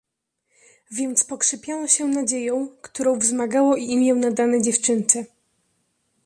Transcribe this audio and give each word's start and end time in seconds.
"Więc 0.91 1.23
pokrzepiano 1.23 1.87
się 1.87 2.05
nadzieją, 2.07 2.67
którą 2.81 3.19
wzmagało 3.19 3.75
i 3.75 3.83
imię 3.85 4.13
nadane 4.13 4.61
dziewczynce." 4.61 5.25